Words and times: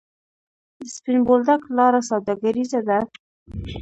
د 0.79 0.79
سپین 0.95 1.17
بولدک 1.27 1.61
لاره 1.77 2.01
سوداګریزه 2.09 2.79
ده 2.87 2.99